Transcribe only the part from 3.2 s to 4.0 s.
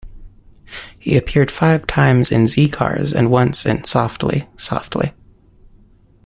once in